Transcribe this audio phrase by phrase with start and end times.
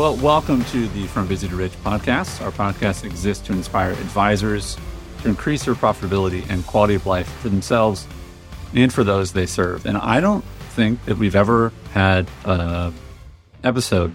[0.00, 2.42] Well, welcome to the From Busy to Rich podcast.
[2.42, 4.78] Our podcast exists to inspire advisors
[5.20, 8.08] to increase their profitability and quality of life for themselves
[8.74, 9.84] and for those they serve.
[9.84, 12.94] And I don't think that we've ever had an
[13.62, 14.14] episode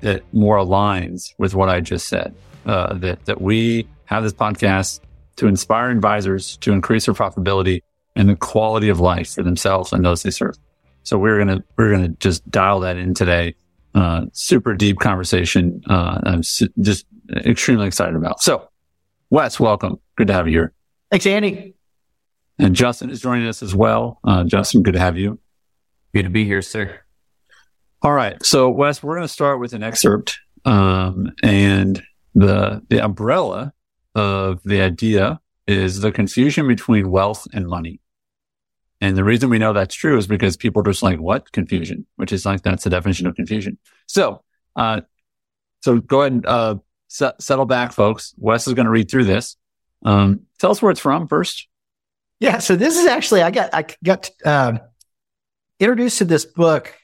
[0.00, 2.32] that more aligns with what I just said.
[2.64, 5.00] Uh, that that we have this podcast
[5.38, 7.82] to inspire advisors to increase their profitability
[8.14, 10.54] and the quality of life for themselves and those they serve.
[11.02, 13.56] So we're gonna we're gonna just dial that in today.
[13.96, 15.80] Uh, super deep conversation.
[15.88, 18.42] Uh, I'm su- just extremely excited about.
[18.42, 18.68] So,
[19.30, 19.98] Wes, welcome.
[20.16, 20.72] Good to have you here.
[21.10, 21.74] Thanks, Andy.
[22.58, 24.20] And Justin is joining us as well.
[24.22, 25.38] Uh, Justin, good to have you.
[26.14, 27.00] Good to be here, sir.
[28.02, 28.44] All right.
[28.44, 30.38] So, Wes, we're going to start with an excerpt.
[30.66, 32.02] Um, and
[32.34, 33.72] the, the umbrella
[34.14, 38.00] of the idea is the confusion between wealth and money.
[39.00, 42.06] And the reason we know that's true is because people are just like, what confusion?
[42.16, 43.78] Which is like, that's the definition of confusion.
[44.06, 44.42] So,
[44.74, 45.02] uh,
[45.82, 46.76] so go ahead and, uh,
[47.08, 48.34] set, settle back, folks.
[48.38, 49.56] Wes is going to read through this.
[50.04, 51.68] Um, tell us where it's from first.
[52.40, 52.58] Yeah.
[52.58, 54.80] So this is actually, I got, I got, um,
[55.78, 56.94] introduced to this book,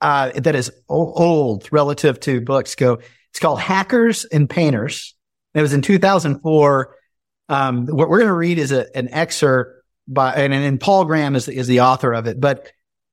[0.00, 3.00] uh, that is old relative to books go.
[3.30, 5.14] It's called Hackers and Painters.
[5.54, 6.94] It was in 2004.
[7.48, 9.77] Um, what we're going to read is a, an excerpt
[10.08, 12.72] by, and, and Paul Graham is, is the author of it, but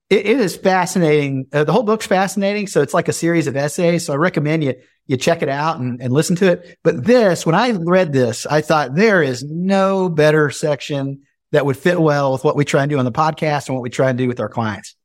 [0.09, 1.47] it, it is fascinating.
[1.51, 2.67] Uh, the whole book's fascinating.
[2.67, 4.05] So it's like a series of essays.
[4.05, 4.75] So I recommend you,
[5.07, 6.77] you check it out and, and listen to it.
[6.83, 11.77] But this, when I read this, I thought there is no better section that would
[11.77, 14.09] fit well with what we try and do on the podcast and what we try
[14.09, 14.95] and do with our clients.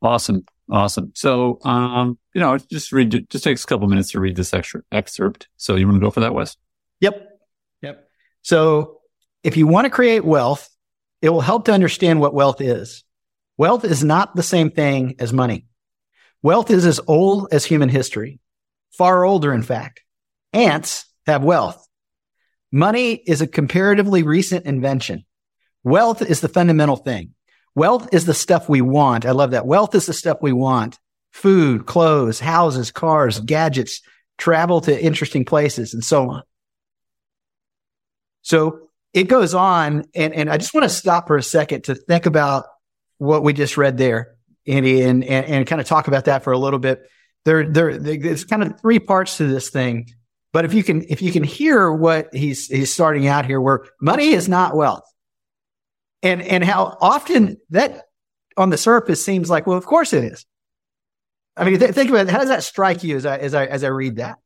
[0.00, 0.44] Awesome.
[0.70, 1.12] Awesome.
[1.14, 4.82] So, um, you know, just read, just takes a couple minutes to read this extra
[4.90, 5.48] excerpt.
[5.56, 6.56] So you want to go for that, Wes?
[7.00, 7.28] Yep.
[7.82, 8.08] Yep.
[8.42, 8.93] So
[9.44, 10.68] if you want to create wealth,
[11.22, 13.04] it will help to understand what wealth is.
[13.56, 15.66] Wealth is not the same thing as money.
[16.42, 18.40] Wealth is as old as human history,
[18.92, 20.02] far older, in fact.
[20.52, 21.86] Ants have wealth.
[22.72, 25.24] Money is a comparatively recent invention.
[25.84, 27.34] Wealth is the fundamental thing.
[27.74, 29.26] Wealth is the stuff we want.
[29.26, 29.66] I love that.
[29.66, 30.98] Wealth is the stuff we want.
[31.32, 34.00] Food, clothes, houses, cars, gadgets,
[34.38, 36.42] travel to interesting places, and so on.
[38.42, 41.94] So it goes on, and, and I just want to stop for a second to
[41.94, 42.66] think about
[43.18, 44.34] what we just read there,
[44.66, 47.08] Andy, and, and, and kind of talk about that for a little bit.
[47.44, 50.10] There, there, there's kind of three parts to this thing.
[50.52, 53.86] But if you can, if you can hear what he's, he's starting out here, where
[54.00, 55.04] money is not wealth
[56.22, 58.04] and, and how often that
[58.56, 60.46] on the surface seems like, well, of course it is.
[61.56, 62.30] I mean, th- think about it.
[62.30, 64.38] How does that strike you as I, as I, as I read that?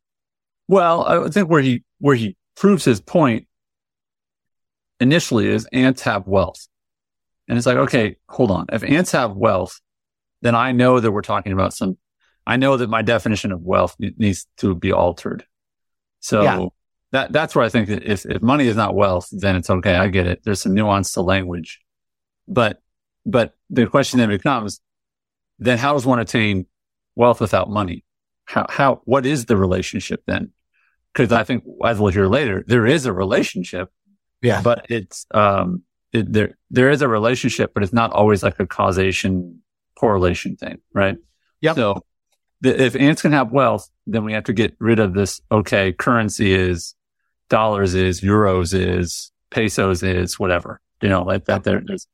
[0.67, 3.47] Well, I think where he, where he proves his point
[5.01, 6.67] initially is ants have wealth.
[7.49, 8.67] And it's like, okay, hold on.
[8.73, 9.81] If ants have wealth,
[10.43, 11.97] then I know that we're talking about some,
[12.47, 15.45] I know that my definition of wealth needs to be altered.
[16.21, 16.67] So yeah.
[17.13, 19.97] that, that's where I think that if, if money is not wealth, then it's okay.
[19.97, 20.43] I get it.
[20.45, 21.81] There's some nuance to language,
[22.47, 22.83] but,
[23.25, 24.81] but the question then becomes,
[25.59, 26.67] then how does one attain
[27.17, 28.05] wealth without money?
[28.45, 30.53] How, how, what is the relationship then?
[31.15, 33.91] Cause I think as we'll hear later, there is a relationship.
[34.43, 34.63] Yeah.
[34.63, 35.83] But it's, um,
[36.13, 39.63] it, there, there is a relationship, but it's not always like a causation
[39.99, 41.17] correlation thing, right?
[41.61, 41.75] Yeah.
[41.75, 42.05] So
[42.61, 45.41] the, if ants can have wealth, then we have to get rid of this.
[45.51, 45.93] Okay.
[45.93, 46.95] Currency is
[47.49, 52.07] dollars is euros is pesos is whatever, you know, like that there, there's,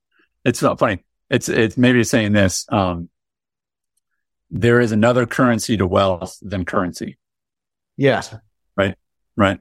[0.44, 1.04] it's not funny.
[1.30, 3.08] It's, it's maybe saying this, um,
[4.50, 7.18] there is another currency to wealth than currency.
[7.96, 8.34] Yes.
[8.76, 8.94] Right.
[9.36, 9.58] Right.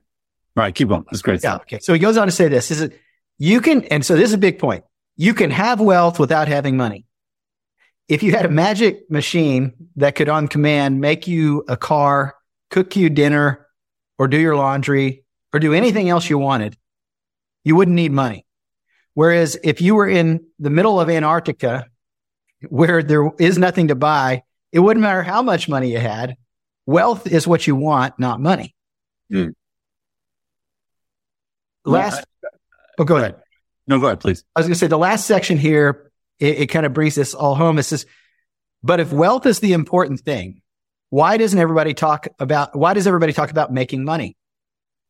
[0.56, 0.74] Right.
[0.74, 1.06] Keep going.
[1.09, 1.44] That's great.
[1.44, 1.56] Yeah.
[1.56, 1.80] Okay.
[1.80, 3.00] So he goes on to say this, is it,
[3.38, 4.84] you can, and so this is a big point.
[5.16, 7.06] You can have wealth without having money.
[8.08, 12.36] If you had a magic machine that could on command make you a car,
[12.69, 13.68] cook you dinner,
[14.19, 16.78] or do your laundry, or do anything else you wanted,
[17.63, 18.46] you wouldn't need money.
[19.13, 21.86] Whereas if you were in the middle of Antarctica
[22.69, 26.36] where there is nothing to buy, it wouldn't matter how much money you had.
[26.86, 28.75] Wealth is what you want, not money.
[29.31, 29.54] Mm.
[31.85, 32.25] Last,
[32.97, 33.35] Oh, go ahead.
[33.88, 34.44] No, go ahead, please.
[34.56, 37.33] I was going to say the last section here, it, it kind of brings this
[37.33, 37.80] all home.
[37.80, 38.06] It says,
[38.81, 40.62] but if wealth is the important thing,
[41.09, 44.35] why doesn't everybody talk about, why does everybody talk about making money?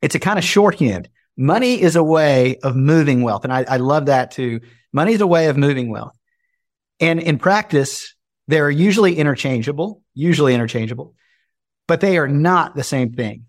[0.02, 1.10] It's a kind of shorthand.
[1.38, 3.44] Money is a way of moving wealth.
[3.44, 4.62] And I, I love that too.
[4.92, 6.18] Money is a way of moving wealth.
[7.00, 8.16] And in practice,
[8.48, 11.16] they're usually interchangeable, usually interchangeable,
[11.88, 13.46] but they are not the same thing.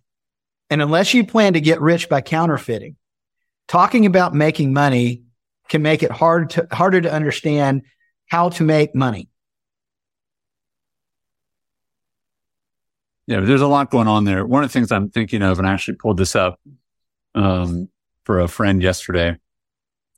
[0.71, 2.97] And unless you plan to get rich by counterfeiting,
[3.69, 5.23] talking about making money
[5.69, 7.83] can make it hard to, harder to understand
[8.29, 9.29] how to make money.
[13.27, 14.45] yeah, there's a lot going on there.
[14.45, 16.61] One of the things I'm thinking of, and I actually pulled this up
[17.35, 17.89] um,
[18.25, 19.37] for a friend yesterday.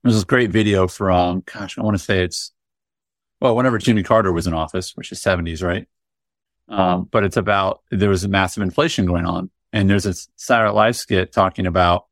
[0.03, 2.53] There's this great video from, gosh, I want to say it's,
[3.41, 5.87] well, whenever Jimmy Carter was in office, which is 70s, right?
[6.69, 10.15] Um, but it's about there was a massive inflation going on, and there's a
[10.53, 12.07] Night Live skit talking about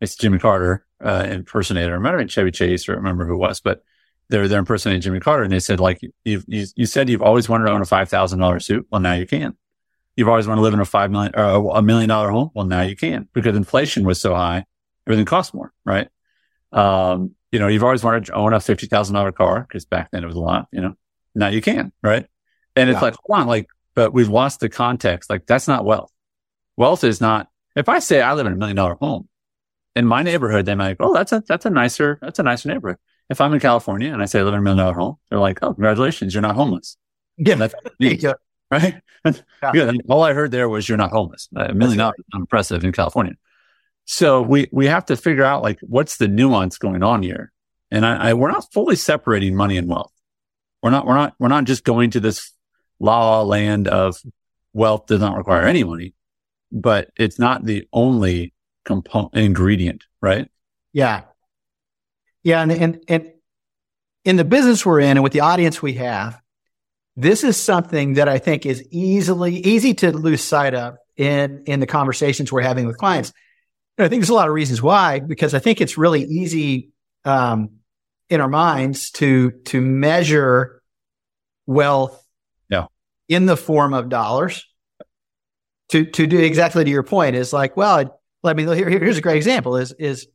[0.00, 1.92] it's Jimmy Carter uh, impersonator.
[1.92, 3.82] I remember Chevy Chase, or I remember who it was, but
[4.28, 7.48] they're they're impersonating Jimmy Carter, and they said like you you, you said you've always
[7.48, 8.86] wanted to own a five thousand dollar suit.
[8.90, 9.56] Well, now you can.
[10.16, 12.50] You've always wanted to live in a five million or a million dollar home.
[12.54, 14.64] Well, now you can because inflation was so high,
[15.06, 16.08] everything costs more, right?
[16.72, 20.10] Um, you know, you've always wanted to own a fifty thousand dollar car because back
[20.12, 20.68] then it was a lot.
[20.72, 20.94] You know,
[21.34, 22.26] now you can, right?
[22.76, 23.02] And it's yeah.
[23.02, 25.28] like, hold on, like, but we've lost the context.
[25.28, 26.12] Like that's not wealth.
[26.76, 27.48] Wealth is not.
[27.74, 29.28] If I say I live in a million dollar home
[29.96, 32.68] in my neighborhood, they might, go, oh, that's a that's a nicer that's a nicer
[32.68, 32.98] neighborhood.
[33.28, 35.38] If I'm in California and I say I live in a million dollar home, they're
[35.38, 36.96] like, oh, congratulations, you're not homeless.
[37.36, 38.32] Yeah, that's yeah.
[38.70, 39.00] right.
[39.74, 39.92] yeah.
[40.08, 41.48] All I heard there was you're not homeless.
[41.54, 43.34] A million dollars is not impressive in California.
[44.04, 47.52] So we we have to figure out like what's the nuance going on here,
[47.90, 50.12] and I, I we're not fully separating money and wealth.
[50.82, 52.52] We're not we're not we're not just going to this
[52.98, 54.16] law land of
[54.72, 56.14] wealth does not require any money,
[56.72, 58.52] but it's not the only
[58.84, 60.48] component ingredient, right?
[60.92, 61.22] Yeah.
[62.42, 62.62] Yeah.
[62.62, 63.32] And, and, and
[64.24, 66.40] in the business we're in and with the audience we have,
[67.16, 71.80] this is something that I think is easily, easy to lose sight of in, in
[71.80, 73.32] the conversations we're having with clients.
[73.98, 76.90] And I think there's a lot of reasons why, because I think it's really easy,
[77.24, 77.70] um,
[78.30, 80.80] in our minds to, to measure
[81.66, 82.24] wealth
[82.68, 82.86] yeah.
[83.28, 84.64] in the form of dollars
[85.90, 89.22] to, to do exactly to your point is like, well, let me, here, here's a
[89.22, 90.28] great example is, is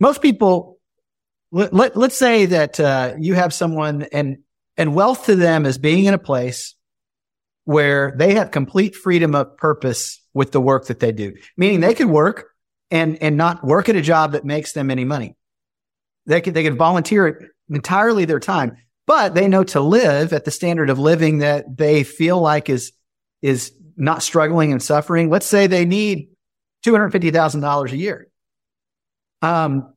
[0.00, 0.78] most people,
[1.52, 4.38] let, let, us say that uh, you have someone and,
[4.76, 6.74] and wealth to them is being in a place
[7.64, 11.94] where they have complete freedom of purpose with the work that they do, meaning they
[11.94, 12.50] could work
[12.90, 15.36] and, and not work at a job that makes them any money.
[16.26, 18.76] They could, they could volunteer entirely their time,
[19.06, 22.92] but they know to live at the standard of living that they feel like is,
[23.42, 25.30] is not struggling and suffering.
[25.30, 26.28] Let's say they need
[26.84, 28.28] $250,000 a year.
[29.42, 29.94] Um,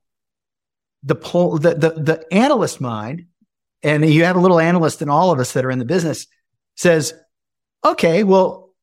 [1.03, 3.27] the, the, the, the analyst mind,
[3.83, 6.27] and you have a little analyst in all of us that are in the business
[6.75, 7.13] says,
[7.85, 8.73] okay, well,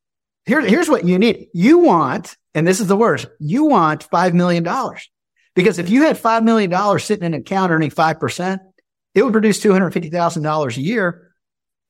[0.47, 1.49] here, here's what you need.
[1.55, 4.67] You want, and this is the worst, you want $5 million.
[5.55, 8.59] Because if you had $5 million sitting in an account earning 5%,
[9.15, 11.33] it would produce $250,000 a year.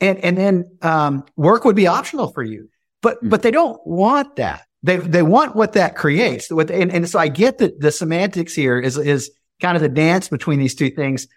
[0.00, 2.68] And, and then, um, work would be optional for you.
[3.04, 3.28] But, mm-hmm.
[3.28, 4.64] but they don't want that.
[4.82, 6.50] They, they want what that creates.
[6.50, 9.30] What, and, and so I get that the semantics here is, is
[9.60, 11.28] kind of the dance between these two things.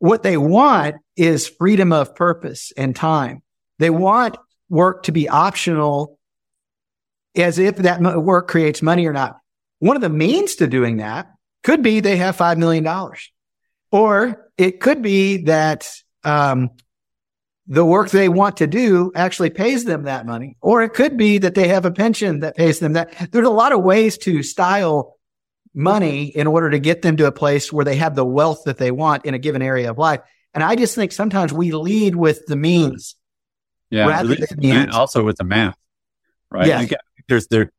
[0.00, 3.42] What they want is freedom of purpose and time.
[3.78, 4.36] They want
[4.68, 6.18] work to be optional
[7.34, 9.38] as if that work creates money or not.
[9.78, 12.86] One of the means to doing that could be they have $5 million
[13.90, 15.90] or it could be that,
[16.22, 16.70] um,
[17.72, 20.58] the work they want to do actually pays them that money.
[20.60, 23.32] Or it could be that they have a pension that pays them that.
[23.32, 25.16] There's a lot of ways to style
[25.72, 28.76] money in order to get them to a place where they have the wealth that
[28.76, 30.20] they want in a given area of life.
[30.52, 33.16] And I just think sometimes we lead with the means.
[33.88, 34.20] Yeah.
[34.20, 35.78] And also with the math,
[36.50, 36.66] right?
[36.66, 36.84] Yeah.
[37.26, 37.72] There's there,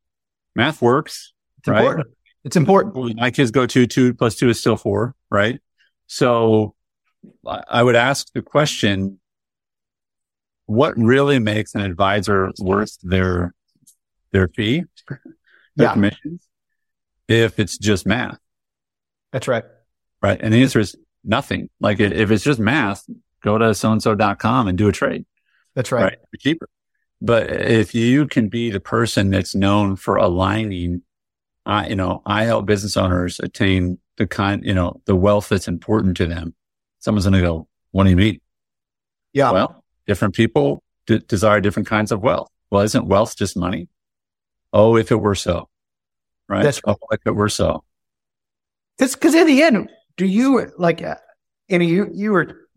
[0.55, 1.33] math works.
[1.59, 1.81] It's right?
[1.81, 2.07] important.
[2.43, 3.15] It's important.
[3.17, 5.61] My kids go to two plus two is still four, right?
[6.07, 6.73] So
[7.45, 9.19] I would ask the question,
[10.65, 13.53] what really makes an advisor worth their
[14.31, 15.19] their fee, their
[15.87, 15.93] yeah.
[15.93, 16.47] commissions,
[17.27, 18.37] if it's just math?
[19.31, 19.63] That's right.
[20.21, 20.39] Right.
[20.41, 21.69] And the answer is nothing.
[21.79, 23.03] Like if it's just math,
[23.43, 25.25] go to so and so.com and do a trade.
[25.75, 26.03] That's right.
[26.03, 26.17] right.
[26.39, 26.69] Cheaper.
[27.21, 31.03] But if you can be the person that's known for aligning,
[31.65, 35.67] I, you know, I help business owners attain the kind, you know, the wealth that's
[35.67, 36.53] important to them.
[36.99, 38.41] Someone's going to go, what do you mean?
[39.31, 39.51] Yeah.
[39.51, 42.49] Well, different people d- desire different kinds of wealth.
[42.69, 43.87] Well, isn't wealth just money?
[44.71, 45.69] Oh, if it were so,
[46.49, 46.63] right?
[46.63, 46.95] That's right.
[46.99, 47.83] Oh, if it were so.
[48.97, 51.15] Because, in the end, do you like, uh,
[51.67, 52.67] you know, you, you were,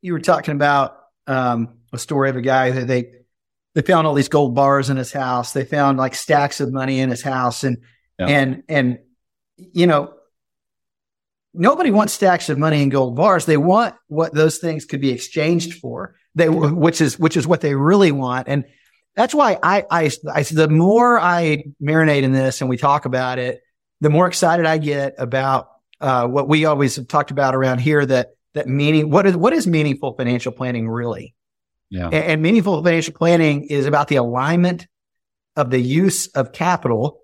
[0.00, 0.96] you were talking about,
[1.26, 3.12] um, a story of a guy that they,
[3.74, 5.52] they found all these gold bars in his house.
[5.52, 7.78] They found like stacks of money in his house and,
[8.18, 8.26] yeah.
[8.26, 8.98] and, and,
[9.56, 10.14] you know,
[11.54, 13.44] nobody wants stacks of money and gold bars.
[13.44, 16.14] They want what those things could be exchanged for.
[16.34, 18.48] They, which is, which is what they really want.
[18.48, 18.64] And
[19.14, 23.38] that's why I, I, I, the more I marinate in this and we talk about
[23.38, 23.60] it,
[24.00, 25.68] the more excited I get about,
[26.00, 29.52] uh, what we always have talked about around here that, that meaning, what is, what
[29.52, 31.34] is meaningful financial planning really?
[31.90, 32.06] Yeah.
[32.06, 34.86] And, and meaningful financial planning is about the alignment
[35.56, 37.20] of the use of capital.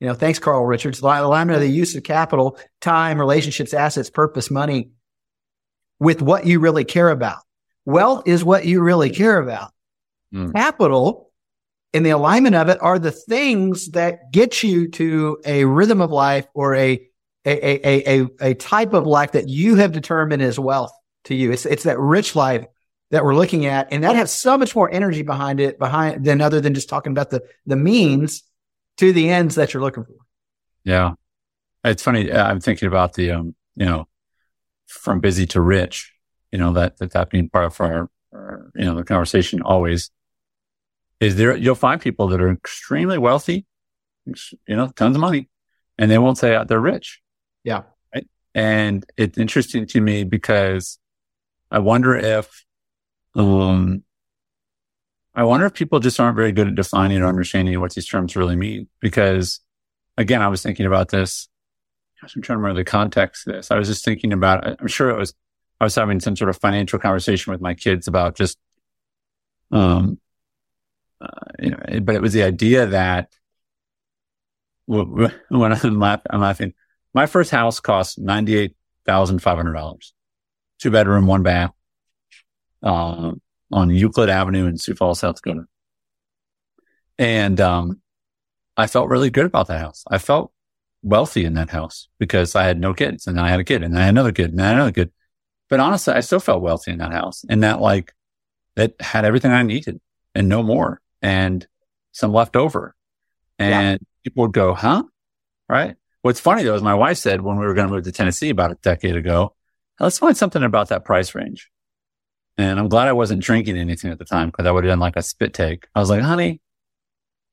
[0.00, 1.00] You know, thanks, Carl Richards.
[1.00, 4.90] The alignment of the use of capital, time, relationships, assets, purpose, money
[6.00, 7.38] with what you really care about.
[7.88, 9.72] Wealth is what you really care about.
[10.34, 10.52] Mm.
[10.52, 11.30] Capital
[11.94, 16.10] and the alignment of it are the things that get you to a rhythm of
[16.10, 17.00] life or a
[17.46, 20.92] a, a, a, a type of life that you have determined is wealth
[21.24, 21.50] to you.
[21.50, 22.66] It's, it's that rich life
[23.10, 23.90] that we're looking at.
[23.90, 27.12] And that has so much more energy behind it, behind than other than just talking
[27.12, 28.42] about the, the means
[28.98, 30.16] to the ends that you're looking for.
[30.84, 31.14] Yeah.
[31.84, 32.30] It's funny.
[32.30, 34.08] I'm thinking about the, um, you know,
[34.86, 36.12] from busy to rich,
[36.52, 40.10] you know, that, that, that being part of our, our, you know, the conversation always
[41.20, 43.66] is there, you'll find people that are extremely wealthy,
[44.24, 45.48] you know, tons of money,
[45.98, 47.20] and they won't say uh, they're rich.
[47.64, 47.82] Yeah.
[48.14, 48.26] Right.
[48.54, 50.98] And it's interesting to me because
[51.70, 52.64] I wonder if,
[53.34, 54.04] um,
[55.34, 58.36] I wonder if people just aren't very good at defining or understanding what these terms
[58.36, 58.88] really mean.
[59.00, 59.60] Because
[60.16, 61.48] again, I was thinking about this.
[62.20, 63.70] I'm trying to remember the context of this.
[63.70, 65.34] I was just thinking about, I'm sure it was,
[65.80, 68.58] I was having some sort of financial conversation with my kids about just,
[69.70, 70.18] um,
[71.20, 73.32] uh, you know, but it was the idea that
[74.86, 76.74] when I'm laughing, I'm laughing.
[77.14, 80.14] My first house cost ninety-eight thousand five hundred dollars,
[80.78, 81.72] two bedroom, one bath,
[82.82, 83.32] uh,
[83.70, 85.66] on Euclid Avenue in Sioux Falls, South Dakota.
[87.18, 88.00] And um,
[88.76, 90.04] I felt really good about that house.
[90.10, 90.52] I felt
[91.02, 93.98] wealthy in that house because I had no kids, and I had a kid, and
[93.98, 95.12] I had another kid, and I had another kid.
[95.68, 98.12] But honestly, I still felt wealthy in that house, and that like
[98.76, 100.00] it had everything I needed
[100.34, 101.66] and no more, and
[102.12, 102.94] some left over.
[103.58, 104.06] And yeah.
[104.24, 105.04] people would go, "Huh?"
[105.68, 105.96] Right?
[106.22, 108.50] What's funny though is my wife said when we were going to move to Tennessee
[108.50, 109.54] about a decade ago,
[110.00, 111.70] let's find something about that price range.
[112.56, 114.98] And I'm glad I wasn't drinking anything at the time because I would have done
[114.98, 115.86] like a spit take.
[115.94, 116.60] I was like, honey,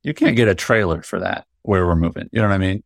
[0.01, 2.27] you can't get a trailer for that where we're moving.
[2.31, 2.83] You know what I mean?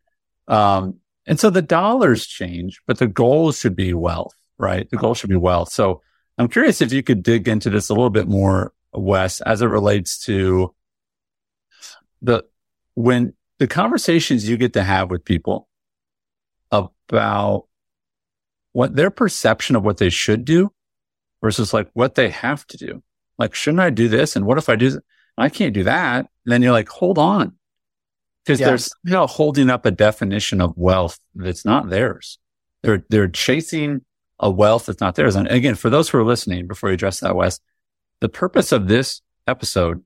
[0.48, 4.88] Um, and so the dollars change, but the goal should be wealth, right?
[4.88, 5.72] The goal should be wealth.
[5.72, 6.02] So
[6.38, 9.66] I'm curious if you could dig into this a little bit more, Wes, as it
[9.66, 10.74] relates to
[12.22, 12.44] the,
[12.94, 15.68] when the conversations you get to have with people
[16.70, 17.66] about
[18.72, 20.72] what their perception of what they should do
[21.42, 23.02] versus like what they have to do.
[23.38, 24.36] Like, shouldn't I do this?
[24.36, 24.90] And what if I do?
[24.90, 25.02] Th-
[25.38, 26.18] I can't do that.
[26.44, 27.54] And then you're like, hold on.
[28.44, 28.68] Because yeah.
[28.68, 32.38] they're you know, holding up a definition of wealth that's not theirs.
[32.82, 34.04] They're, they're chasing
[34.40, 35.36] a wealth that's not theirs.
[35.36, 37.60] And again, for those who are listening, before you address that, Wes,
[38.20, 40.02] the purpose of this episode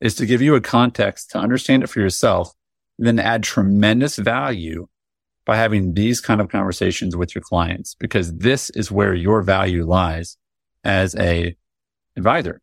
[0.00, 2.52] is to give you a context to understand it for yourself,
[2.98, 4.88] then add tremendous value
[5.46, 9.86] by having these kind of conversations with your clients, because this is where your value
[9.86, 10.36] lies
[10.84, 11.56] as a
[12.16, 12.60] advisor.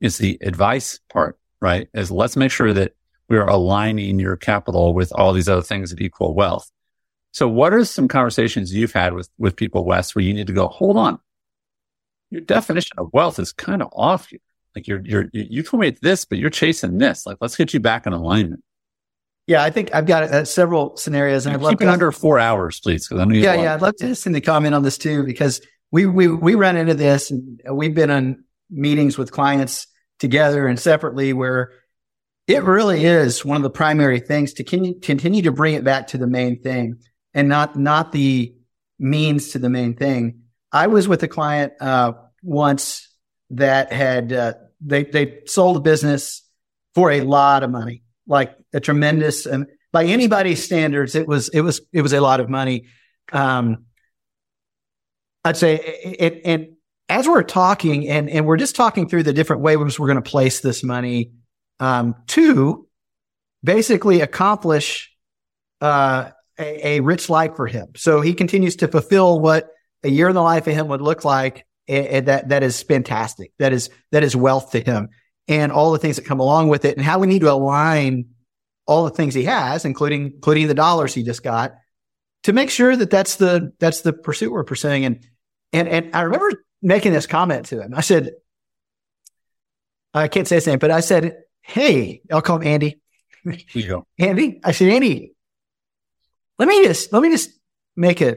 [0.00, 1.88] It's the advice part, right?
[1.94, 2.94] Is let's make sure that
[3.28, 6.70] we are aligning your capital with all these other things that equal wealth.
[7.34, 10.52] So what are some conversations you've had with, with people, Wes, where you need to
[10.52, 11.18] go, hold on.
[12.30, 14.38] Your definition of wealth is kind of off here.
[14.76, 17.26] Like you're, you're, you told me it's this, but you're chasing this.
[17.26, 18.62] Like, let's get you back in alignment.
[19.48, 22.38] Yeah, I think I've got uh, several scenarios, and I'd love keep it under four
[22.38, 23.08] hours, please.
[23.08, 23.34] Because I know.
[23.34, 25.60] Yeah, yeah, I'd love to listen to comment on this too, because
[25.90, 29.86] we we we run into this, and we've been on meetings with clients
[30.18, 31.72] together and separately where
[32.46, 36.18] it really is one of the primary things to continue to bring it back to
[36.18, 37.00] the main thing
[37.34, 38.54] and not not the
[38.98, 40.42] means to the main thing.
[40.72, 42.12] I was with a client uh,
[42.42, 43.08] once
[43.50, 46.42] that had uh, they they sold a business
[46.94, 51.60] for a lot of money like a tremendous, um, by anybody's standards, it was, it
[51.60, 52.86] was, it was a lot of money.
[53.32, 53.86] Um,
[55.44, 56.68] I'd say, it, and
[57.08, 60.30] as we're talking and, and we're just talking through the different ways we're going to
[60.30, 61.32] place this money,
[61.80, 62.88] um, to
[63.62, 65.14] basically accomplish,
[65.80, 67.88] uh, a, a rich life for him.
[67.96, 69.68] So he continues to fulfill what
[70.02, 71.66] a year in the life of him would look like.
[71.86, 73.52] And that, that is fantastic.
[73.58, 75.10] That is, that is wealth to him
[75.48, 78.26] and all the things that come along with it and how we need to align
[78.86, 81.74] all the things he has, including, including the dollars he just got
[82.44, 85.04] to make sure that that's the, that's the pursuit we're pursuing.
[85.04, 85.26] And,
[85.74, 87.92] and, and I remember making this comment to him.
[87.94, 88.30] I said,
[90.14, 93.00] I can't say his name, but I said, Hey, I'll call him Andy.
[93.72, 94.06] You go.
[94.18, 94.60] Andy.
[94.62, 95.33] I said, Andy,
[96.58, 97.50] let me just, let me just
[97.96, 98.36] make a,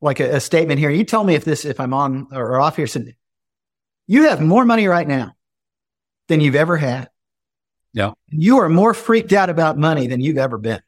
[0.00, 0.90] like a, a statement here.
[0.90, 2.86] You tell me if this, if I'm on or off here.
[2.86, 3.14] Said,
[4.06, 5.34] you have more money right now
[6.28, 7.10] than you've ever had.
[7.92, 8.12] Yeah.
[8.28, 10.82] You are more freaked out about money than you've ever been.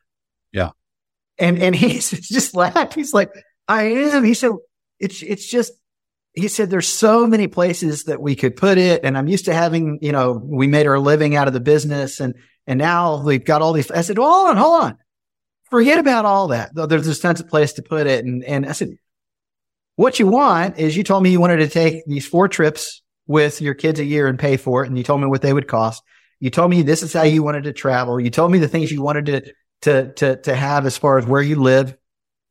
[0.52, 0.70] Yeah.
[1.38, 2.94] And, and he's just laughed.
[2.94, 3.30] He's like,
[3.66, 4.24] I am.
[4.24, 4.52] He said,
[4.98, 5.72] it's, it's just,
[6.34, 9.04] he said, there's so many places that we could put it.
[9.04, 12.20] And I'm used to having, you know, we made our living out of the business
[12.20, 12.34] and,
[12.66, 13.90] and now we've got all these.
[13.90, 14.98] I said, well, hold on, hold on.
[15.70, 16.70] Forget about all that.
[16.74, 18.24] There's a tons of place to put it.
[18.24, 18.96] And, and I said,
[19.96, 23.60] what you want is you told me you wanted to take these four trips with
[23.60, 24.88] your kids a year and pay for it.
[24.88, 26.02] And you told me what they would cost.
[26.40, 28.20] You told me this is how you wanted to travel.
[28.20, 31.26] You told me the things you wanted to, to, to, to have as far as
[31.26, 31.96] where you live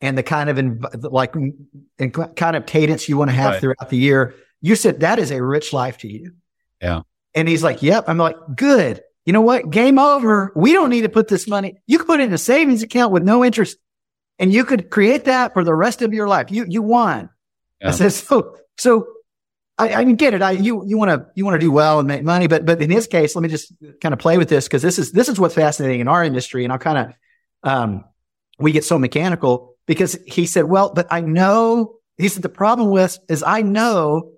[0.01, 3.61] and the kind of inv- like and kind of cadence you want to have right.
[3.61, 4.35] throughout the year.
[4.61, 6.33] You said that is a rich life to you.
[6.81, 7.01] Yeah.
[7.33, 8.05] And he's like, yep.
[8.07, 9.01] I'm like, good.
[9.27, 9.69] You know what?
[9.69, 10.53] Game over.
[10.55, 11.75] We don't need to put this money.
[11.85, 13.77] You could put it in a savings account with no interest
[14.39, 16.49] and you could create that for the rest of your life.
[16.49, 17.29] You, you won.
[17.81, 17.89] Yeah.
[17.89, 19.05] I said, so, so
[19.77, 20.41] I, I get it.
[20.41, 22.81] I, you, you want to, you want to do well and make money, but, but
[22.81, 25.27] in his case, let me just kind of play with this because this is, this
[25.27, 26.63] is what's fascinating in our industry.
[26.63, 28.05] And I'll kind of, um,
[28.59, 32.91] we get so mechanical because he said, well, but I know, he said, the problem
[32.91, 34.31] with is I know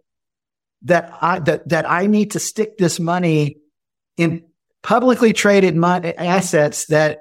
[0.81, 3.57] that I, that, that I need to stick this money
[4.17, 4.48] in
[4.83, 7.19] publicly traded money, assets that,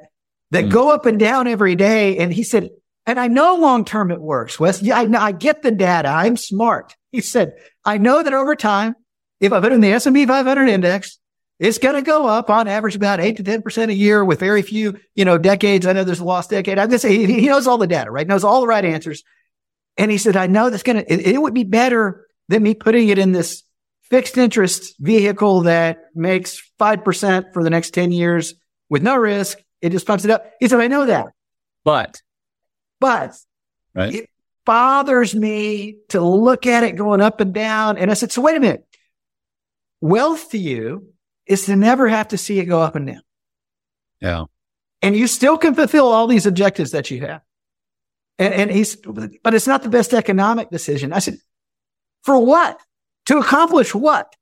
[0.50, 0.70] that mm.
[0.70, 2.18] go up and down every day.
[2.18, 2.70] And he said,
[3.06, 4.82] and I know long term it works, Wes.
[4.82, 6.08] Yeah, I I get the data.
[6.08, 6.94] I'm smart.
[7.10, 8.94] He said, I know that over time,
[9.40, 11.18] if I put in the S&P 500 index,
[11.58, 14.62] it's going to go up on average about eight to 10% a year with very
[14.62, 15.86] few, you know, decades.
[15.86, 16.78] I know there's a lost decade.
[16.78, 18.26] I'm going to say he knows all the data, right?
[18.26, 19.24] Knows all the right answers.
[19.96, 22.74] And he said, I know that's going to, it, it would be better than me
[22.74, 23.64] putting it in this
[24.10, 28.54] fixed interest vehicle that makes 5% for the next 10 years
[28.88, 29.58] with no risk.
[29.80, 30.50] It just pumps it up.
[30.60, 31.26] He said, I know that.
[31.84, 32.20] But,
[33.00, 33.34] but
[33.94, 34.14] right.
[34.14, 34.30] it
[34.64, 37.96] bothers me to look at it going up and down.
[37.98, 38.84] And I said, so wait a minute.
[40.00, 41.12] Wealth to you
[41.46, 43.22] is to never have to see it go up and down.
[44.20, 44.44] Yeah.
[45.00, 47.42] And you still can fulfill all these objectives that you have.
[48.38, 51.12] And, and he's, but it's not the best economic decision.
[51.12, 51.38] I said,
[52.22, 52.80] for what?
[53.28, 54.34] To accomplish what?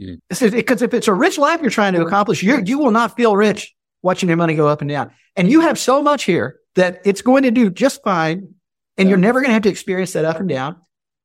[0.00, 0.18] Mm.
[0.28, 3.36] Because if it's a rich life you're trying to accomplish, you you will not feel
[3.36, 5.12] rich watching your money go up and down.
[5.36, 8.54] And you have so much here that it's going to do just fine.
[8.96, 9.10] And yeah.
[9.10, 10.76] you're never going to have to experience that up and down.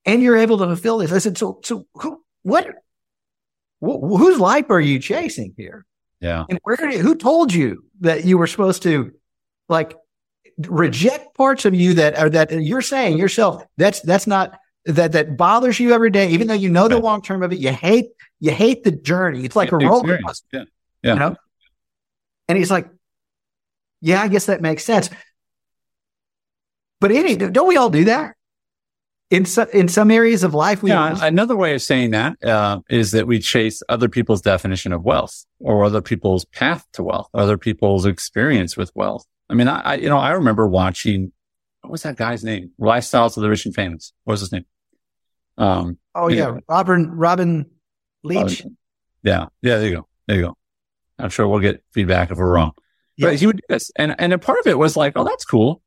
[0.05, 1.11] And you're able to fulfill this.
[1.11, 2.67] I said, so, so who, what,
[3.79, 5.85] wh- whose life are you chasing here?
[6.19, 6.45] Yeah.
[6.49, 9.11] And where, who told you that you were supposed to
[9.67, 9.95] like
[10.67, 15.37] reject parts of you that are that you're saying yourself, that's, that's not, that, that
[15.37, 18.07] bothers you every day, even though you know the long term of it, you hate,
[18.39, 19.45] you hate the journey.
[19.45, 20.45] It's like yeah, a roller coaster.
[20.51, 20.63] Yeah.
[21.03, 21.13] Yeah.
[21.13, 21.35] You know?
[22.47, 22.89] And he's like,
[24.01, 25.09] yeah, I guess that makes sense.
[26.99, 28.35] But any, don't we all do that?
[29.29, 30.81] in some in some areas of life.
[30.81, 34.91] We yeah, another way of saying that uh, is that we chase other people's definition
[34.91, 39.25] of wealth, or other people's path to wealth, other people's experience with wealth.
[39.49, 41.31] I mean, I, I you know I remember watching
[41.89, 42.69] what was that guy's name?
[42.79, 44.13] Lifestyles of the Rich and Famous.
[44.23, 44.65] What was his name?
[45.57, 46.59] Um, oh yeah, know.
[46.69, 47.65] Robin Robin
[48.23, 48.59] Leach.
[48.59, 48.77] Robin,
[49.23, 49.77] yeah, yeah.
[49.79, 50.07] There you go.
[50.27, 50.57] There you go.
[51.17, 52.73] I'm sure we'll get feedback if we're wrong.
[53.17, 53.29] Yeah.
[53.29, 55.45] But he would do this, and and a part of it was like, oh, that's
[55.45, 55.81] cool.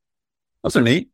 [0.61, 1.09] Those are neat.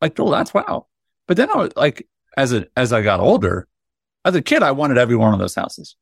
[0.00, 0.86] Like, oh, that's wow.
[1.26, 3.66] But then I was like, as a, as I got older,
[4.24, 5.96] as a kid, I wanted every one of those houses.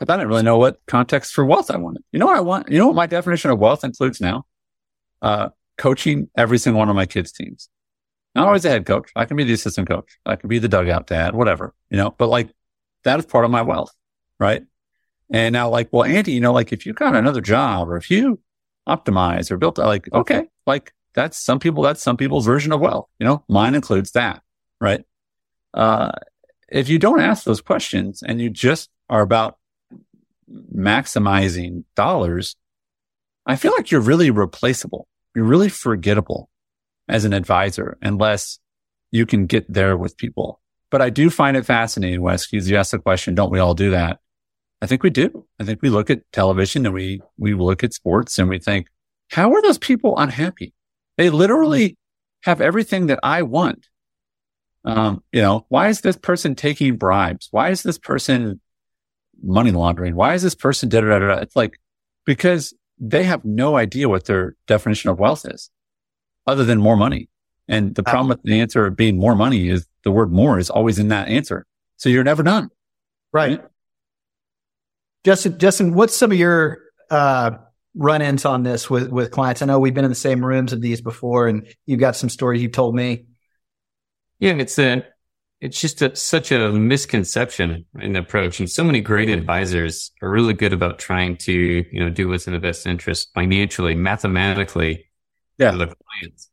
[0.00, 2.02] But I didn't really know what context for wealth I wanted.
[2.10, 2.72] You know what I want?
[2.72, 4.46] You know what my definition of wealth includes now?
[5.22, 7.68] Uh, coaching every single one of my kids' teams.
[8.34, 9.10] Not always the head coach.
[9.14, 10.18] I can be the assistant coach.
[10.24, 12.50] I can be the dugout dad, whatever, you know, but like
[13.04, 13.94] that is part of my wealth.
[14.38, 14.64] Right.
[15.30, 18.10] And now like, well, Andy, you know, like if you got another job or if
[18.10, 18.40] you
[18.88, 23.08] optimize or built like, okay, like that's some people, that's some people's version of wealth.
[23.18, 24.42] You know, mine includes that,
[24.80, 25.04] right?
[25.74, 26.12] Uh,
[26.68, 29.58] if you don't ask those questions and you just are about
[30.74, 32.56] maximizing dollars,
[33.46, 35.06] I feel like you're really replaceable.
[35.34, 36.50] You're really forgettable
[37.08, 38.58] as an advisor unless
[39.10, 40.60] you can get there with people.
[40.90, 43.74] But I do find it fascinating, Wes, because you asked the question, don't we all
[43.74, 44.18] do that?
[44.82, 45.46] I think we do.
[45.60, 48.88] I think we look at television and we, we look at sports and we think,
[49.30, 50.74] how are those people unhappy?
[51.16, 51.96] They literally
[52.42, 53.88] have everything that I want.
[54.84, 57.48] Um, you know, why is this person taking bribes?
[57.52, 58.60] Why is this person
[59.42, 60.16] money laundering?
[60.16, 61.34] Why is this person da da da?
[61.34, 61.78] It's like
[62.26, 65.70] because they have no idea what their definition of wealth is,
[66.46, 67.28] other than more money.
[67.66, 70.70] And the problem with the answer of being more money is the word more is
[70.70, 71.66] always in that answer.
[71.96, 72.70] So you're never done.
[73.32, 73.58] Right.
[73.58, 73.68] right?
[75.24, 76.78] Justin, Justin, what's some of your
[77.10, 77.52] uh,
[77.94, 79.62] run-ins on this with with clients?
[79.62, 82.28] I know we've been in the same rooms of these before, and you've got some
[82.28, 83.26] stories you've told me.
[84.38, 85.04] Yeah, it's a
[85.62, 89.38] it's just a, such a misconception in approach, and so many great mm-hmm.
[89.38, 93.30] advisors are really good about trying to you know do what's in the best interest
[93.32, 95.06] financially, mathematically,
[95.58, 96.50] yeah, for the clients.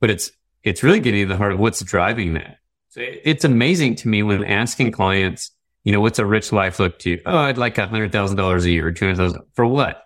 [0.00, 0.32] But it's
[0.64, 2.56] it's really getting to the heart of what's driving that.
[2.88, 5.52] So it's amazing to me when asking clients,
[5.84, 7.20] you know, what's a rich life look to you?
[7.24, 10.02] Oh, I'd like a hundred thousand dollars a year or two hundred thousand for what?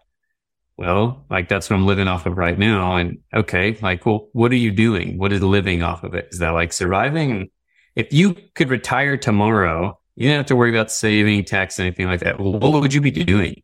[0.77, 2.97] Well, like that's what I'm living off of right now.
[2.97, 5.17] And okay, like, well, what are you doing?
[5.17, 6.29] What is living off of it?
[6.31, 7.49] Is that like surviving?
[7.97, 12.21] If you could retire tomorrow, you don't have to worry about saving, tax, anything like
[12.21, 12.39] that.
[12.41, 13.63] Well, what would you be doing?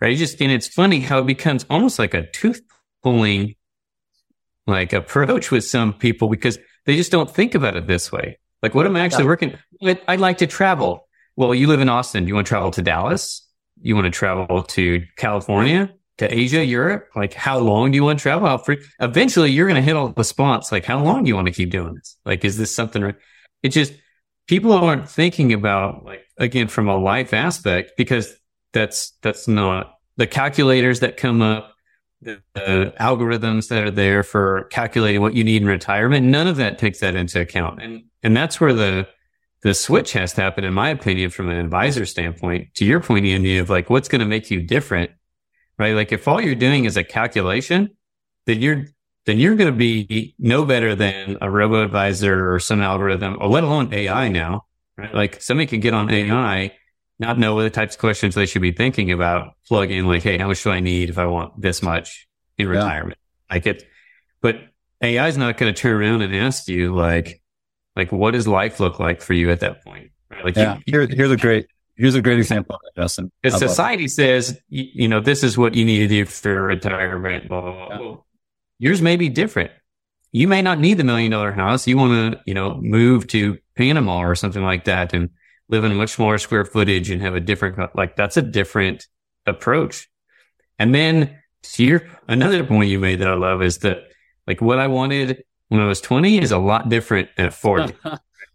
[0.00, 0.12] Right.
[0.12, 2.62] You just, and it's funny how it becomes almost like a tooth
[3.02, 3.54] pulling
[4.66, 8.38] like approach with some people because they just don't think about it this way.
[8.62, 9.56] Like, what am I actually working?
[9.82, 11.08] I'd like to travel.
[11.36, 12.24] Well, you live in Austin.
[12.24, 13.46] Do you want to travel to Dallas?
[13.82, 17.08] You want to travel to California, to Asia, Europe?
[17.14, 18.48] Like, how long do you want to travel?
[18.48, 18.82] How free?
[19.00, 20.72] Eventually, you're going to hit all the spots.
[20.72, 22.16] Like, how long do you want to keep doing this?
[22.24, 23.02] Like, is this something?
[23.02, 23.16] Right?
[23.62, 23.92] It just
[24.46, 28.34] people aren't thinking about like again from a life aspect because
[28.72, 31.74] that's that's not the calculators that come up
[32.22, 36.56] the, the, algorithms that are there for calculating what you need in retirement, none of
[36.56, 37.82] that takes that into account.
[37.82, 39.08] And, and that's where the,
[39.62, 42.74] the switch has to happen, in my opinion, from an advisor standpoint.
[42.74, 45.10] To your point, Andy, of like, what's going to make you different,
[45.80, 45.94] right?
[45.94, 47.90] Like if all you're doing is a calculation,
[48.46, 48.84] then you're,
[49.26, 53.48] then you're going to be no better than a robo advisor or some algorithm, or
[53.48, 54.66] let alone AI now,
[54.96, 55.14] right?
[55.14, 56.72] Like somebody can get on AI
[57.18, 60.22] not know what the types of questions they should be thinking about, plug in like,
[60.22, 62.72] Hey, how much do I need if I want this much in yeah.
[62.72, 63.18] retirement?
[63.50, 63.86] Like it,
[64.40, 64.56] but
[65.02, 67.42] AI is not going to turn around and ask you like,
[67.94, 70.12] like, what does life look like for you at that point?
[70.30, 70.44] Right?
[70.44, 70.76] Like, yeah.
[70.86, 73.30] You, Here, here's a great, here's a great example Justin.
[73.42, 77.48] Because society says, you, you, know, this is what you need to do for retirement,
[77.48, 77.88] blah, blah, blah.
[77.88, 78.00] Yeah.
[78.00, 78.26] Well,
[78.78, 79.70] yours may be different.
[80.32, 81.86] You may not need the million dollar house.
[81.86, 85.30] You want to, you know, move to Panama or something like that and
[85.68, 89.06] live in much more square footage and have a different, like that's a different
[89.46, 90.08] approach.
[90.78, 93.98] And then to your, another point you made that I love is that
[94.46, 97.94] like what I wanted when I was 20 is a lot different at 40.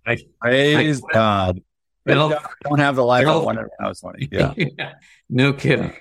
[0.05, 1.61] like, Praise like, God.
[2.05, 4.29] Well, don't have the life I wanted when I was 20.
[4.31, 4.53] Yeah.
[4.57, 4.93] yeah
[5.29, 5.93] no kidding.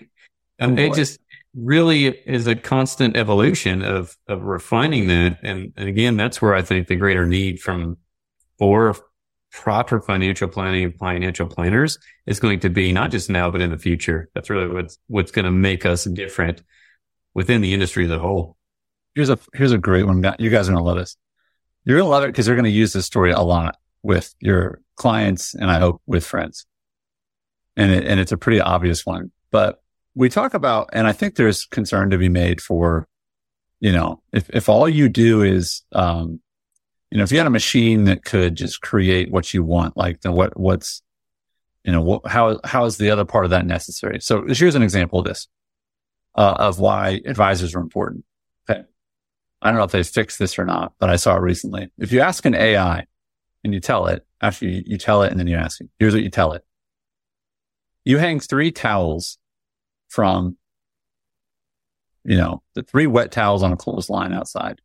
[0.58, 1.18] And it just
[1.54, 5.38] really is a constant evolution of, of refining that.
[5.42, 7.96] And, and again, that's where I think the greater need from
[8.58, 8.96] for
[9.52, 13.70] proper financial planning and financial planners is going to be not just now, but in
[13.70, 14.28] the future.
[14.34, 16.62] That's really what's, what's going to make us different
[17.34, 18.56] within the industry as a whole.
[19.14, 20.24] Here's a, here's a great one.
[20.38, 21.16] You guys are going to love this.
[21.84, 24.34] You're going to love it because you're going to use this story a lot with
[24.40, 26.66] your clients and I hope with friends.
[27.76, 29.82] And it, and it's a pretty obvious one, but
[30.14, 33.08] we talk about, and I think there's concern to be made for,
[33.80, 36.40] you know, if, if all you do is, um,
[37.10, 40.20] you know, if you had a machine that could just create what you want, like
[40.20, 41.02] then what, what's,
[41.84, 44.20] you know, what, how, how is the other part of that necessary?
[44.20, 45.48] So here's an example of this,
[46.36, 48.24] uh, of why advisors are important.
[48.70, 48.82] Okay.
[49.62, 51.90] I don't know if they fixed this or not, but I saw it recently.
[51.98, 53.06] If you ask an AI
[53.64, 56.22] and you tell it, actually you, tell it and then you ask it, here's what
[56.22, 56.64] you tell it.
[58.04, 59.38] You hang three towels
[60.08, 60.58] from,
[62.24, 64.80] you know, the three wet towels on a clothesline outside.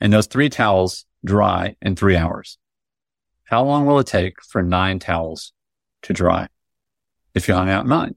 [0.00, 2.58] And those three towels dry in three hours.
[3.44, 5.52] How long will it take for nine towels
[6.02, 6.48] to dry?
[7.34, 8.16] If you hung out nine,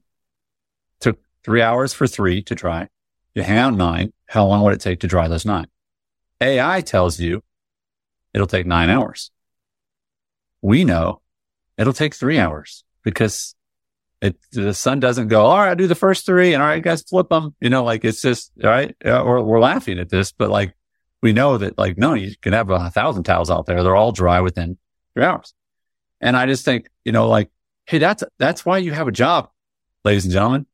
[0.99, 2.89] took three hours for three to dry.
[3.33, 4.11] You hang out nine.
[4.27, 5.67] How long would it take to dry those nine?
[6.41, 7.43] AI tells you
[8.33, 9.31] it'll take nine hours.
[10.61, 11.21] We know
[11.77, 13.55] it'll take three hours because
[14.21, 17.01] it, the sun doesn't go, all right, do the first three and all right, guys,
[17.03, 17.55] flip them.
[17.61, 18.95] You know, like it's just, all right.
[19.05, 20.75] Or we're laughing at this, but like
[21.21, 23.81] we know that like, no, you can have a thousand towels out there.
[23.83, 24.77] They're all dry within
[25.13, 25.53] three hours.
[26.19, 27.49] And I just think, you know, like,
[27.85, 29.49] Hey, that's, that's why you have a job,
[30.05, 30.67] ladies and gentlemen,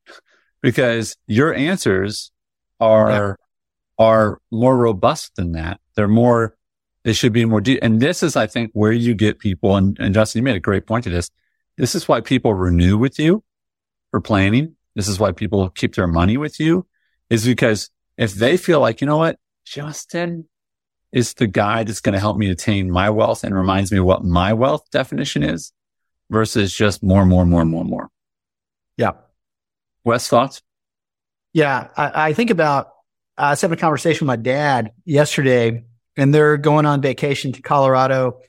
[0.62, 2.34] because your answers
[2.78, 3.34] are, yeah.
[3.98, 5.80] are more robust than that.
[5.96, 6.58] They're more,
[7.06, 7.80] they should be more deep.
[7.84, 9.76] And this is, I think, where you get people.
[9.76, 11.30] And, and Justin, you made a great point to this.
[11.78, 13.44] This is why people renew with you
[14.10, 14.76] for planning.
[14.96, 16.88] This is why people keep their money with you
[17.30, 20.50] is because if they feel like, you know what, Justin
[21.12, 24.24] is the guy that's going to help me attain my wealth and reminds me what
[24.24, 25.74] my wealth definition is
[26.32, 28.10] versus just more, more, more, more, more.
[28.98, 29.12] Yeah.
[30.04, 30.64] Wes, thoughts?
[31.54, 31.90] Yeah.
[31.96, 32.90] I, I think about,
[33.38, 35.84] I was having a conversation with my dad yesterday
[36.18, 38.40] and they're going on vacation to Colorado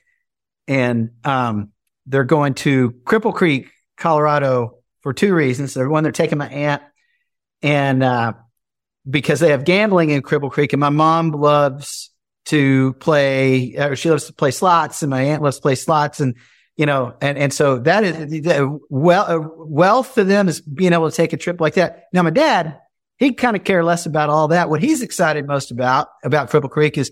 [0.67, 1.71] and, um,
[2.05, 5.73] they're going to Cripple Creek, Colorado for two reasons.
[5.73, 6.81] They're one, they're taking my aunt
[7.61, 8.33] and, uh,
[9.09, 12.11] because they have gambling in Cripple Creek and my mom loves
[12.45, 16.19] to play, uh, she loves to play slots and my aunt loves to play slots
[16.19, 16.35] and,
[16.77, 21.09] you know, and, and so that is well, uh, wealth for them is being able
[21.09, 22.03] to take a trip like that.
[22.13, 22.79] Now, my dad,
[23.17, 24.69] he kind of care less about all that.
[24.69, 27.11] What he's excited most about, about Cripple Creek is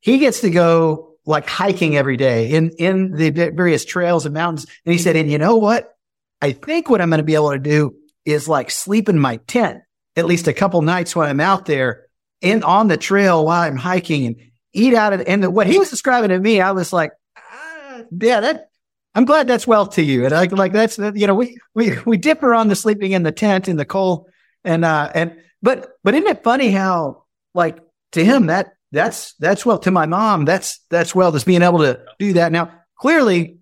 [0.00, 4.66] he gets to go like hiking every day in, in the various trails and mountains.
[4.84, 5.94] And he said, and you know what?
[6.42, 9.36] I think what I'm going to be able to do is like sleep in my
[9.36, 9.82] tent
[10.16, 12.06] at least a couple nights when I'm out there
[12.40, 14.36] in on the trail while I'm hiking and
[14.72, 18.40] eat out of, and what he was describing to me, I was like, ah, yeah,
[18.40, 18.70] that,
[19.14, 20.24] I'm glad that's well to you.
[20.24, 23.32] And like, like that's, you know, we, we, we differ on the sleeping in the
[23.32, 24.28] tent in the cold
[24.64, 27.78] and, uh, and, but, but isn't it funny how like
[28.12, 30.44] to him that, that's, that's well to my mom.
[30.44, 32.52] That's, that's well, just being able to do that.
[32.52, 33.58] Now, clearly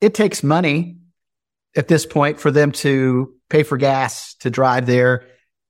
[0.00, 0.98] it takes money
[1.76, 5.26] at this point for them to pay for gas to drive there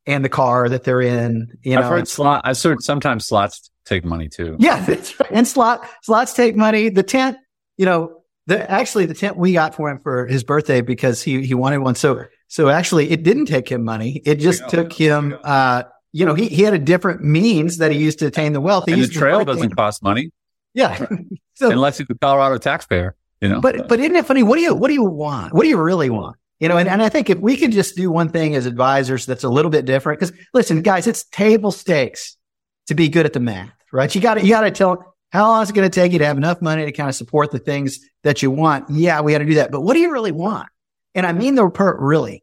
[0.06, 1.48] and the car that they're in.
[1.62, 2.42] You know, I've heard slot.
[2.44, 4.56] I've heard sometimes slots take money too.
[4.58, 5.30] Yeah, that's right.
[5.32, 6.88] And slot slots take money.
[6.88, 7.36] The tent,
[7.76, 11.46] you know, the actually the tent we got for him for his birthday because he
[11.46, 11.94] he wanted one.
[11.94, 14.20] So so actually it didn't take him money.
[14.24, 17.98] It just took him uh you know, he, he had a different means that he
[17.98, 18.84] used to attain the wealth.
[18.86, 19.74] He and the trail doesn't things.
[19.74, 20.30] cost money
[20.74, 21.06] Yeah.
[21.54, 23.16] so unless you're a Colorado taxpayer.
[23.40, 24.44] You know, but but isn't it funny?
[24.44, 25.52] What do you what do you want?
[25.52, 26.36] What do you really want?
[26.60, 29.26] You know, and, and I think if we could just do one thing as advisors
[29.26, 32.36] that's a little bit different, because listen, guys, it's table stakes
[32.86, 34.14] to be good at the math, right?
[34.14, 36.20] You got to you got to tell how long is it going to take you
[36.20, 38.88] to have enough money to kind of support the things that you want.
[38.90, 40.68] Yeah, we got to do that, but what do you really want?
[41.16, 42.41] And I mean the part really,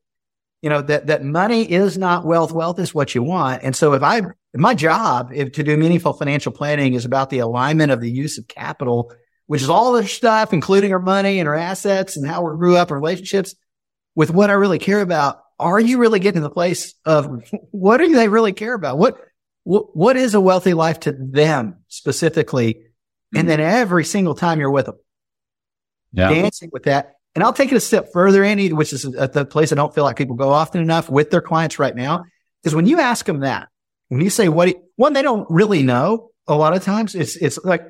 [0.61, 2.51] you know, that that money is not wealth.
[2.51, 3.63] Wealth is what you want.
[3.63, 4.21] And so if I
[4.53, 8.37] my job if to do meaningful financial planning is about the alignment of the use
[8.37, 9.13] of capital,
[9.47, 12.75] which is all this stuff, including our money and our assets and how we grew
[12.75, 13.55] up relationships
[14.15, 15.41] with what I really care about.
[15.59, 18.97] Are you really getting to the place of what do they really care about?
[18.97, 19.17] What,
[19.63, 22.85] what, what is a wealthy life to them specifically?
[23.33, 23.47] And mm-hmm.
[23.47, 24.97] then every single time you're with them,
[26.13, 26.29] yeah.
[26.29, 27.18] dancing with that.
[27.35, 29.93] And I'll take it a step further, Andy, which is at the place I don't
[29.93, 32.23] feel like people go often enough with their clients right now.
[32.63, 33.69] Is when you ask them that,
[34.09, 37.15] when you say what, you- one, they don't really know a lot of times.
[37.15, 37.83] It's, it's like,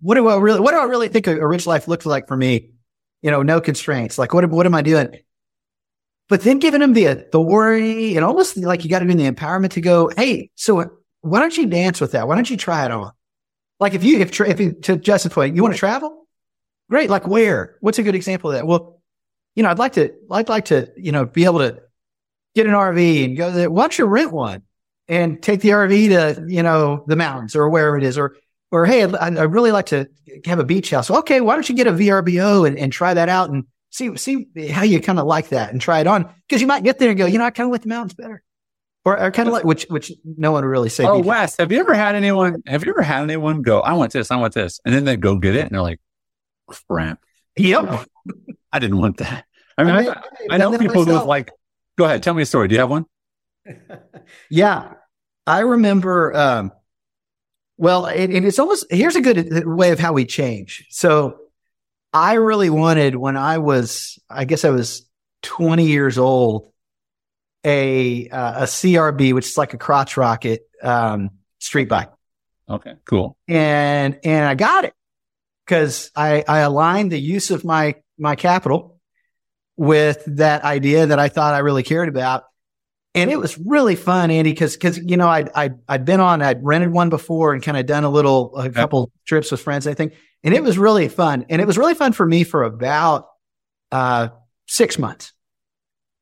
[0.00, 2.28] what do I really, what do I really think a, a rich life looks like
[2.28, 2.70] for me?
[3.22, 4.18] You know, no constraints.
[4.18, 5.18] Like, what, what am I doing?
[6.28, 9.70] But then giving them the authority and almost like you got to do the empowerment
[9.70, 10.84] to go, Hey, so
[11.22, 12.28] why don't you dance with that?
[12.28, 13.12] Why don't you try it on?
[13.80, 16.27] Like if you, if, tra- if you, to Justin's point, you want to travel?
[16.90, 17.10] Great.
[17.10, 17.76] Like where?
[17.80, 18.66] What's a good example of that?
[18.66, 19.00] Well,
[19.54, 21.80] you know, I'd like to, I'd like to, you know, be able to
[22.54, 23.70] get an RV and go there.
[23.70, 24.62] Why don't you rent one
[25.08, 28.16] and take the RV to, you know, the mountains or wherever it is?
[28.16, 28.36] Or,
[28.70, 30.08] or, Hey, I'd, I'd really like to
[30.44, 31.10] have a beach house.
[31.10, 31.40] Okay.
[31.40, 34.82] Why don't you get a VRBO and, and try that out and see, see how
[34.82, 36.32] you kind of like that and try it on?
[36.48, 38.14] Cause you might get there and go, you know, I kind of like the mountains
[38.14, 38.42] better.
[39.04, 41.04] Or, or kind of like, which, which no one would really say.
[41.04, 41.20] Oh.
[41.20, 42.62] Wes, have you ever had anyone?
[42.66, 43.80] Have you ever had anyone go?
[43.80, 44.30] I want this.
[44.30, 45.98] I want this, and then they go get it, and they're like,
[46.68, 47.20] "Crap!
[47.56, 48.06] Yep.
[48.72, 50.14] I didn't want that." I mean, I I, I
[50.50, 51.50] I've know people who have like.
[51.96, 52.68] Go ahead, tell me a story.
[52.68, 53.06] Do you have one?
[54.50, 54.92] Yeah.
[55.46, 56.72] I remember, um,
[57.76, 60.86] well, it, and it's almost, here's a good way of how we change.
[60.90, 61.38] So
[62.12, 65.08] I really wanted when I was, I guess I was
[65.42, 66.72] 20 years old,
[67.64, 72.10] a, uh, a CRB, which is like a crotch rocket, um, street bike.
[72.68, 73.38] Okay, cool.
[73.48, 74.92] And, and I got it
[75.68, 78.98] because I, I aligned the use of my, my capital
[79.76, 82.44] with that idea that I thought I really cared about.
[83.14, 86.40] And it was really fun, Andy, because because you know I'd I'd I'd been on
[86.40, 89.86] I'd rented one before and kind of done a little a couple trips with friends
[89.86, 91.46] I think, and it was really fun.
[91.48, 93.26] And it was really fun for me for about
[93.90, 94.28] uh
[94.66, 95.32] six months.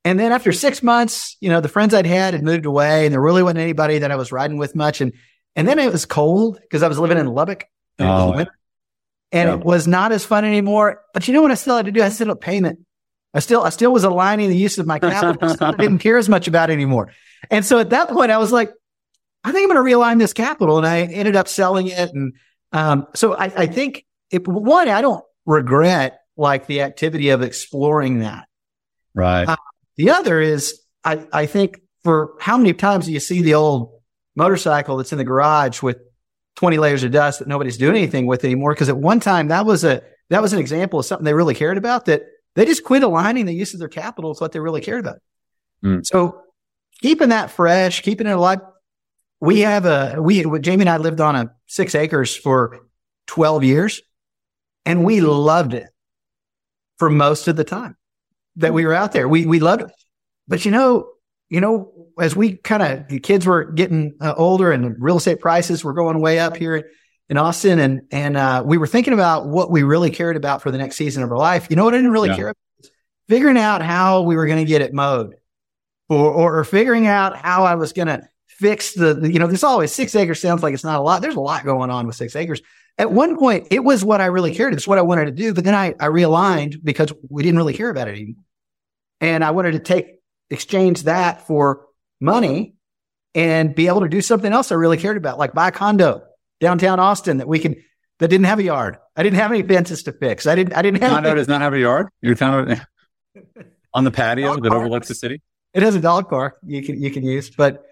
[0.04, 3.12] And then after six months, you know, the friends I'd had had moved away, and
[3.12, 5.00] there really wasn't anybody that I was riding with much.
[5.00, 5.12] And
[5.54, 7.64] and then it was cold because I was living in Lubbock.
[7.98, 8.58] and it was Oh, winter,
[9.32, 9.54] and yeah.
[9.56, 11.02] it was not as fun anymore.
[11.12, 12.02] But you know what I still had to do?
[12.02, 12.80] I still had payment.
[13.34, 15.56] I still, I still was aligning the use of my capital.
[15.60, 17.12] I didn't care as much about it anymore.
[17.50, 18.72] And so at that point, I was like,
[19.44, 20.78] I think I'm going to realign this capital.
[20.78, 22.10] And I ended up selling it.
[22.12, 22.32] And,
[22.72, 28.20] um, so I, I think it, one, I don't regret like the activity of exploring
[28.20, 28.46] that.
[29.14, 29.48] Right.
[29.48, 29.56] Uh,
[29.96, 33.92] The other is I, I think for how many times do you see the old
[34.34, 35.98] motorcycle that's in the garage with
[36.56, 38.74] 20 layers of dust that nobody's doing anything with anymore?
[38.74, 41.54] Cause at one time that was a, that was an example of something they really
[41.54, 42.22] cared about that
[42.54, 45.18] they just quit aligning the use of their capital with what they really cared about.
[45.84, 46.04] Mm.
[46.04, 46.40] So
[47.00, 48.60] keeping that fresh, keeping it alive.
[49.40, 52.86] We have a, we, Jamie and I lived on a six acres for
[53.26, 54.02] 12 years
[54.86, 55.88] and we loved it
[56.98, 57.96] for most of the time
[58.56, 59.28] that we were out there.
[59.28, 59.90] We, we loved it.
[60.48, 61.10] But you know,
[61.48, 65.40] you know, as we kind of, the kids were getting uh, older and real estate
[65.40, 66.90] prices were going way up here
[67.28, 70.70] in Austin and, and, uh, we were thinking about what we really cared about for
[70.70, 71.66] the next season of our life.
[71.68, 72.36] You know what I didn't really Yeah.
[72.36, 72.56] care about?
[72.80, 72.90] Was
[73.28, 75.34] Figuring out how we were going to get it mowed
[76.08, 79.46] or, or, or figuring out how I was going to fix the, the- you know,
[79.46, 81.20] there's always six acres sounds like it's not a lot.
[81.20, 82.62] There's a lot going on with six acres,
[82.98, 84.72] at one point, it was what I really cared.
[84.72, 85.52] It's what I wanted to do.
[85.52, 88.42] But then I, I realigned because we didn't really care about it anymore.
[89.20, 90.14] And I wanted to take,
[90.48, 91.85] exchange that for
[92.20, 92.74] money
[93.34, 96.22] and be able to do something else I really cared about, like buy a condo
[96.60, 97.76] downtown Austin that we could,
[98.18, 98.98] that didn't have a yard.
[99.14, 100.46] I didn't have any fences to fix.
[100.46, 101.10] I didn't, I didn't have.
[101.12, 102.08] Condo does not have a yard.
[102.20, 103.44] You're kind of
[103.92, 105.42] on the patio that overlooks the city.
[105.74, 107.82] It has a dog park you can, you can use, but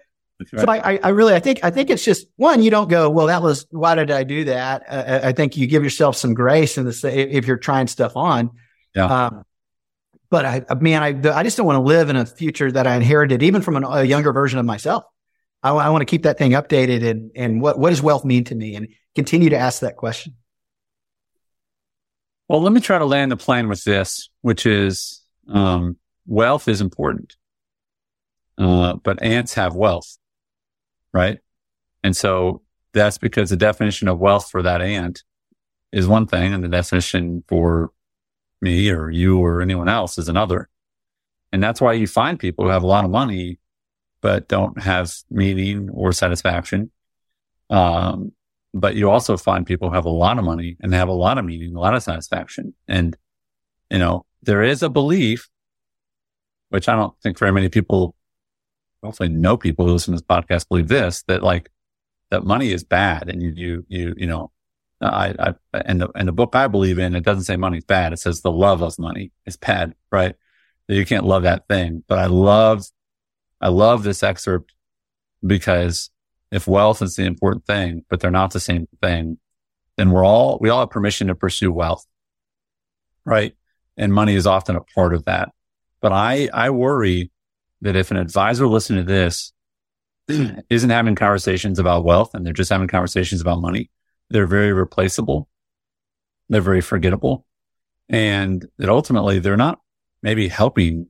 [0.51, 0.61] Right.
[0.61, 3.27] So I, I really, I think, I think it's just one, you don't go, well,
[3.27, 4.83] that was, why did I do that?
[4.89, 8.51] I, I think you give yourself some grace in the, if you're trying stuff on.
[8.93, 9.05] Yeah.
[9.05, 9.45] Um,
[10.29, 12.95] but I, man, I, I just don't want to live in a future that I
[12.95, 15.03] inherited, even from an, a younger version of myself.
[15.63, 18.43] I, I want to keep that thing updated and, and what, what does wealth mean
[18.45, 20.35] to me and continue to ask that question.
[22.47, 26.81] Well, let me try to land the plane with this, which is, um, wealth is
[26.81, 27.35] important.
[28.57, 30.17] Uh, but ants have wealth
[31.15, 31.39] right?
[32.03, 32.61] And so
[32.93, 35.23] that's because the definition of wealth for that ant
[35.93, 37.91] is one thing, and the definition for
[38.65, 40.67] me or you or anyone else is another.
[41.53, 43.59] And that's why you find people who have a lot of money,
[44.21, 46.91] but don't have meaning or satisfaction.
[47.69, 48.33] Um,
[48.73, 51.13] but you also find people who have a lot of money and they have a
[51.13, 52.73] lot of meaning, a lot of satisfaction.
[52.89, 53.15] And,
[53.89, 55.47] you know, there is a belief,
[56.69, 58.15] which I don't think very many people
[59.05, 61.69] hopefully no people who listen to this podcast believe this, that like
[62.31, 64.51] that money is bad and you, you, you, you know,
[65.13, 65.53] I, I,
[65.85, 68.13] and the, and the book I believe in, it doesn't say money's bad.
[68.13, 70.35] It says the love of money is bad, right?
[70.87, 72.03] That you can't love that thing.
[72.07, 72.85] But I love,
[73.61, 74.73] I love this excerpt
[75.45, 76.09] because
[76.51, 79.37] if wealth is the important thing, but they're not the same thing,
[79.97, 82.05] then we're all, we all have permission to pursue wealth,
[83.25, 83.55] right?
[83.97, 85.49] And money is often a part of that.
[86.01, 87.31] But I, I worry
[87.81, 89.53] that if an advisor listening to this
[90.69, 93.89] isn't having conversations about wealth and they're just having conversations about money,
[94.29, 95.49] they're very replaceable.
[96.49, 97.45] They're very forgettable.
[98.09, 99.79] And that ultimately they're not
[100.21, 101.07] maybe helping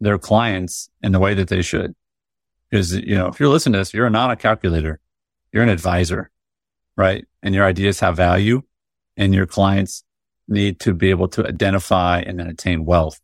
[0.00, 1.94] their clients in the way that they should.
[2.70, 5.00] Because, you know, if you're listening to this, you're not a calculator.
[5.52, 6.30] You're an advisor,
[6.96, 7.26] right?
[7.42, 8.62] And your ideas have value
[9.16, 10.02] and your clients
[10.48, 13.20] need to be able to identify and then attain wealth.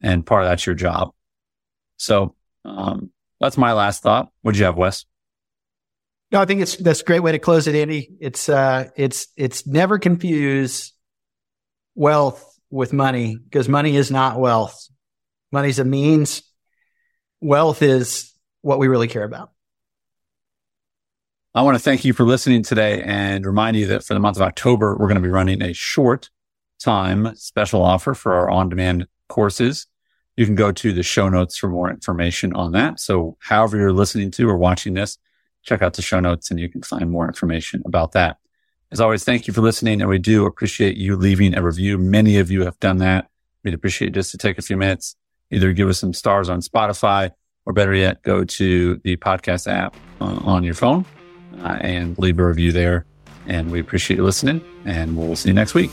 [0.00, 1.12] And part of that's your job.
[1.96, 4.30] So um, that's my last thought.
[4.42, 5.06] What'd you have, Wes?
[6.34, 8.10] No, I think it's that's a great way to close it, Andy.
[8.18, 10.92] It's uh, it's it's never confuse
[11.94, 14.88] wealth with money because money is not wealth.
[15.52, 16.42] Money's a means.
[17.40, 19.52] Wealth is what we really care about.
[21.54, 24.36] I want to thank you for listening today and remind you that for the month
[24.36, 26.30] of October, we're going to be running a short
[26.80, 29.86] time special offer for our on demand courses.
[30.36, 32.98] You can go to the show notes for more information on that.
[32.98, 35.16] So however you're listening to or watching this,
[35.64, 38.36] check out the show notes and you can find more information about that.
[38.92, 40.00] As always, thank you for listening.
[40.00, 41.98] And we do appreciate you leaving a review.
[41.98, 43.28] Many of you have done that.
[43.64, 45.16] We'd appreciate just to take a few minutes,
[45.50, 47.32] either give us some stars on Spotify
[47.66, 51.04] or better yet, go to the podcast app on your phone
[51.60, 53.06] uh, and leave a review there.
[53.46, 55.90] And we appreciate you listening and we'll see you next week.